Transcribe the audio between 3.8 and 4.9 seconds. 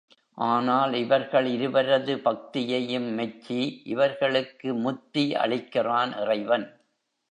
இவர்களுக்கு